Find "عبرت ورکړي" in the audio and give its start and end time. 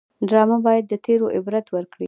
1.37-1.99